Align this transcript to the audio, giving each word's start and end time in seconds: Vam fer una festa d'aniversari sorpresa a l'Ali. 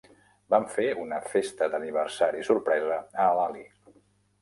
Vam 0.53 0.65
fer 0.75 0.87
una 1.01 1.19
festa 1.35 1.69
d'aniversari 1.75 2.45
sorpresa 2.51 3.01
a 3.29 3.33
l'Ali. 3.39 3.67